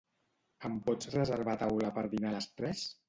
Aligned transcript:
Em 0.69 0.79
pots 0.87 1.11
reservar 1.15 1.55
taula 1.65 1.93
per 1.99 2.05
dinar 2.15 2.33
a 2.33 2.37
les 2.39 2.49
tres? 2.55 2.83